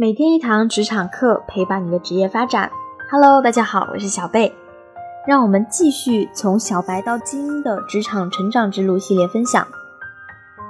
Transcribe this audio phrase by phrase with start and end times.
[0.00, 2.70] 每天一堂职场课，陪伴你的职业发展。
[3.10, 4.50] Hello，大家好，我是小贝。
[5.26, 9.68] 让我们继续从小白到精英的职场成长之路系列分享，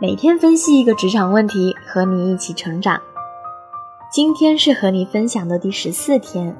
[0.00, 3.00] 每天分析一个职场问题，和你一起成长。
[4.10, 6.56] 今天是和你分享的第十四天，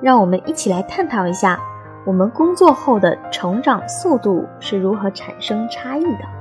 [0.00, 1.60] 让我们一起来探讨一下，
[2.06, 6.39] 我们工作后的成长速度是如何产生差异的。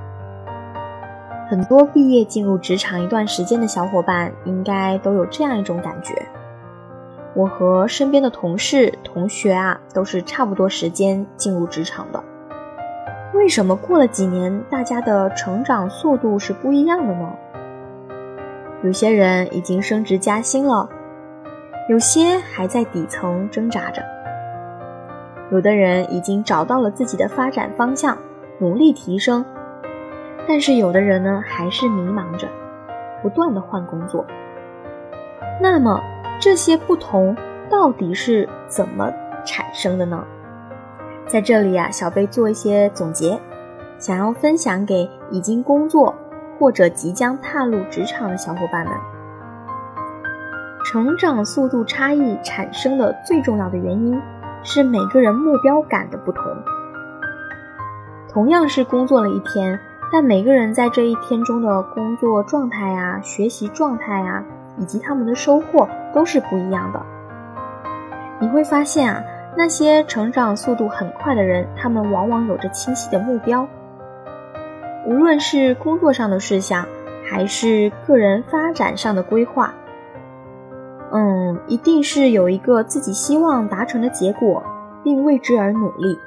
[1.49, 6.13] 很多毕业进入职场一段时间的小伙伴，应该都有这样一种感觉。
[7.33, 12.23] 我和身边的同事、同学啊，都是差不多时间进入职场的。
[13.33, 17.33] 为什么过了几年，大家的成长速度是不一样的呢？
[18.83, 20.87] 有些人已经升职加薪了，
[21.89, 24.03] 有些还在底层挣扎着。
[25.51, 28.15] 有的人已经找到了自己的发展方向，
[28.59, 29.43] 努力提升。
[30.49, 32.47] 但是有的人呢，还是迷茫着，
[33.21, 34.25] 不断的换工作。
[35.61, 36.01] 那么
[36.41, 37.37] 这些不同
[37.69, 39.13] 到底是怎么
[39.45, 40.25] 产生的呢？
[41.27, 43.39] 在这里啊，小贝做一些总结，
[43.99, 46.15] 想要分享给已经工作
[46.57, 48.93] 或者即将踏入职场的小伙伴们。
[50.83, 54.19] 成长速度差异产生的最重要的原因
[54.63, 56.43] 是每个人目标感的不同。
[58.27, 59.79] 同样是工作了一天。
[60.11, 64.43] 但每个人在这一天中的工作状态呀、学习状态呀，
[64.77, 67.01] 以及他们的收获都是不一样的。
[68.39, 69.23] 你会发现啊，
[69.55, 73.67] 那些成长速度很快的人，他们往往有着清晰的目标。
[75.05, 76.85] 无论是工作上的事项，
[77.29, 79.73] 还是个人发展上的规划，
[81.11, 84.63] 嗯，一定是有一个自己希望达成的结果，
[85.03, 86.17] 并为之而努力。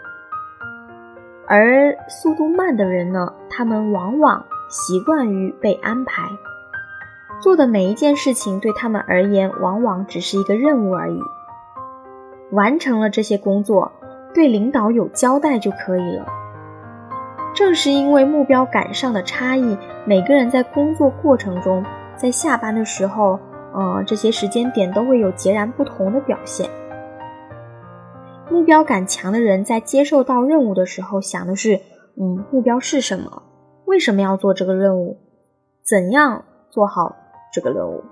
[1.54, 6.22] 而速度慢的人呢，他们往往习惯于被安排，
[7.42, 11.20] 做的每一件事情对他们而言，往往只是一个任务而已。
[12.52, 13.92] 完成了这些工作，
[14.32, 16.24] 对领导有交代就可以了。
[17.54, 19.76] 正是因为目标感上的差异，
[20.06, 21.84] 每个人在工作过程中，
[22.16, 23.38] 在下班的时候，
[23.74, 26.66] 呃，这些时间点都会有截然不同的表现。
[28.62, 31.80] 目标感强的人在接受到任务的时候，想的是：
[32.16, 33.42] 嗯，目标是什么？
[33.86, 35.18] 为什么要做这个任务？
[35.84, 37.16] 怎样做好
[37.52, 38.04] 这个任务？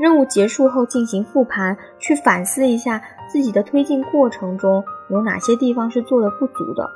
[0.00, 6.88] 任务结束后进行复盘，去反思一下自己的推进过程中有哪些地方是做的不足的。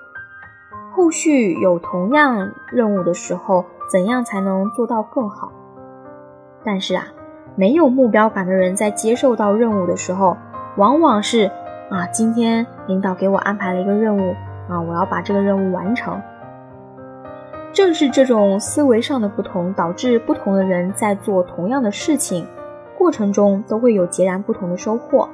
[0.96, 5.52] 后续有同样任务的时候，怎样才能做到更好？
[6.64, 7.04] 但是啊，
[7.54, 10.38] 没有目标感的人在接受到任务的时候，
[10.78, 11.50] 往往是。
[11.92, 14.34] 啊，今天领导给我安排了一个任务
[14.66, 16.19] 啊，我要把这个任务完成。
[17.70, 22.47] 正是这种思维上的不同，导致不同的人在做同样的事情
[22.97, 25.28] 过程中都会有截然不同的收获。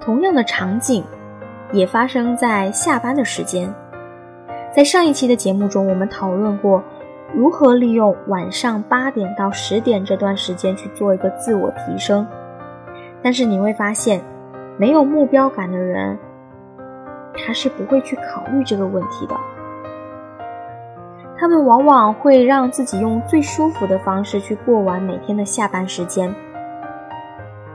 [0.00, 1.04] 同样的场景
[1.70, 3.70] 也发生在下班的时间。
[4.74, 6.82] 在上一期的节目中，我们讨论过
[7.34, 12.26] 如何利用晚上八点到十点这段时间去做一个自我提升，
[13.22, 14.22] 但是你会发现。
[14.78, 16.16] 没有目标感的人，
[17.34, 19.36] 他是不会去考虑这个问题的。
[21.36, 26.32] 他们往往会让自己用最舒服的方式去过完每天的下班时间。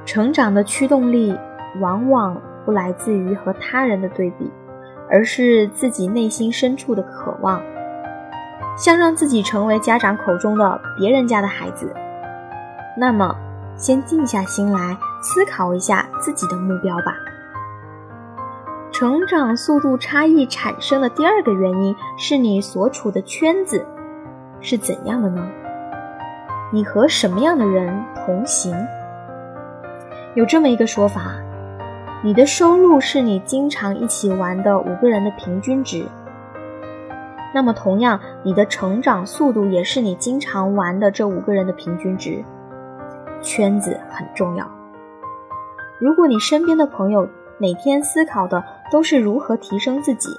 [0.05, 1.37] 成长的驱动力
[1.79, 4.51] 往往不来自于和他人的对比，
[5.09, 7.61] 而是自己内心深处的渴望，
[8.77, 11.93] 想让自己成为家长口中的别人家的孩子。
[12.97, 13.35] 那么，
[13.75, 14.97] 先静下心来。
[15.23, 17.15] 思考一下自己的目标吧。
[18.91, 23.83] 成长速度差异产生的第二个原因是你所处的圈子
[24.61, 25.43] 是怎样的呢？
[26.71, 28.75] 你和什么样的人同行？
[30.35, 31.33] 有这么一个说法：
[32.23, 36.05] 你的收入是你经常一起玩的五个人的平均值。
[37.53, 42.43] 那么，同样，你的成长速度也是你经常玩的这五个人的平均值。
[43.41, 44.67] 圈子很重要。
[45.99, 50.29] 如果你身边的朋友每天思考的都是如何提升自己，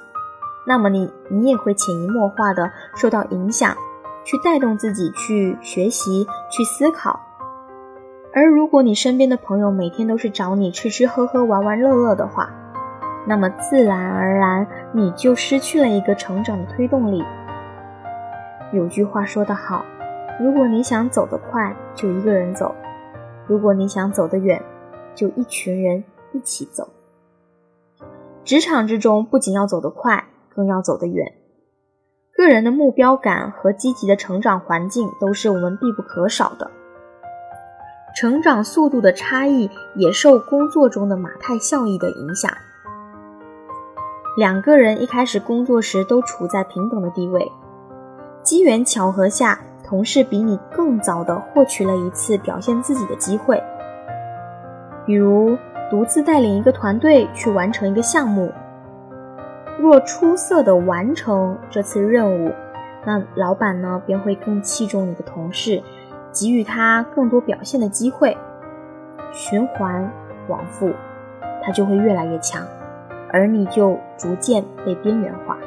[0.66, 3.76] 那么你你也会潜移默化的受到影响，
[4.24, 7.20] 去带动自己去学习、去思考。
[8.32, 12.50] 而如果你身边的朋友每天都是找你吃吃喝喝、玩玩乐乐的话，
[13.26, 17.24] 那么自然而然你就失去了一个成长的推动力。
[18.72, 19.84] 有句话说得好，
[20.40, 22.74] 如果你想走得快，就一个人走；
[23.46, 24.60] 如果你想走得远，
[25.14, 26.88] 就一群人一起走。
[28.44, 30.24] 职场之中，不仅要走得快，
[30.54, 31.32] 更要走得远。
[32.36, 36.70] 个人的目标感和积极的成长环境都是我们必不可少的。
[38.16, 42.50] 成长速度的差异也受工作中的马太效应的影响。
[44.36, 47.50] 两个人一开始工作时都处在平等的地位，
[48.42, 53.62] 机缘巧合下，同事比你更早的获取了一次表现自己的机会。
[55.06, 55.56] 比如，
[55.90, 58.50] 独自带领一个团队去完成一个项目，
[59.78, 62.52] 若出色的完成这次任务，
[63.04, 65.82] 那老板呢便会更器重你的同事，
[66.32, 68.36] 给予他更多表现的机会，
[69.32, 70.10] 循环
[70.48, 70.90] 往复，
[71.62, 72.66] 他就会越来越强。
[73.30, 75.58] 而你就逐渐被边缘化，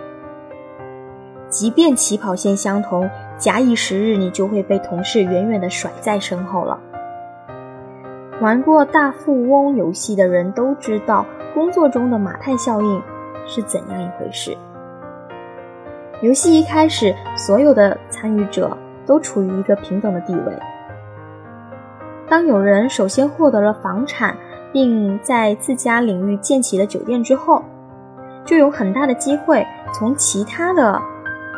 [1.49, 6.79] 即便起跑线相同，假以时日，你就会被同事远远地甩在身后了。
[8.39, 11.25] 玩过大富翁游戏的人都知道，
[11.55, 13.01] 工作中的马太效应
[13.47, 14.55] 是怎样一回事。
[16.21, 20.53] 游戏一开始，所有的参与者都处于一个平等的地位。
[22.29, 24.35] 当有人首先获得了房产，
[24.71, 27.63] 并在自家领域建起了酒店之后，
[28.45, 31.01] 就有很大的机会从其他的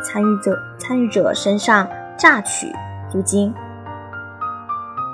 [0.06, 1.86] 参与者参与者身上
[2.18, 2.72] 榨取
[3.10, 3.54] 租金。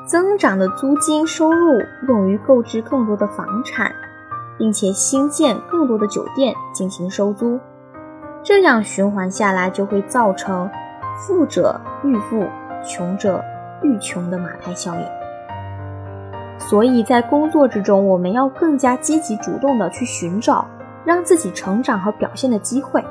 [0.06, 3.92] 增长的租金收入用于购置更多的房产，
[4.56, 7.60] 并且新建更多的酒店进行收租，
[8.44, 10.70] 这样循环下来就会造成
[11.18, 12.46] 富者愈富、
[12.86, 13.44] 穷者
[13.82, 15.06] 愈穷的马太效应。
[16.60, 20.68] 所以在工作之中，我们要更加积极主动的去寻找
[21.04, 23.04] 让自己成长和表现的机会。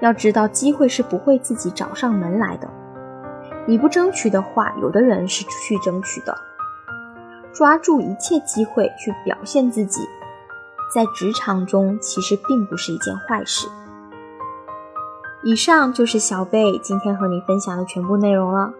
[0.00, 2.66] 要知道，机会是不会自己找上门来的。
[3.66, 6.36] 你不争取的话，有的人是去争取的。
[7.52, 10.06] 抓住一切机会去表现自己，
[10.94, 13.66] 在职场中其实并不是一件坏事。
[15.42, 18.72] 以上就是小贝今天和你分享的全部内容了。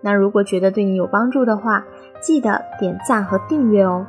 [0.00, 1.84] 那如果觉得对你有帮助的话，
[2.20, 4.06] 记得点赞和订阅哦。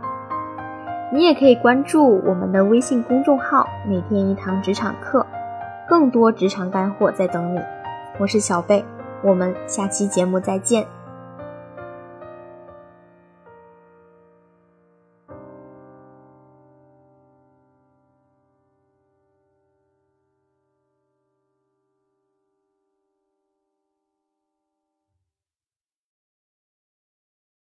[1.11, 5.25] 你也可以关注我们的微信公众号“每天一堂职场课”，
[5.89, 7.59] 更多职场干货在等你。
[8.17, 8.85] 我是小贝，
[9.23, 11.00] 我们下期节目再见。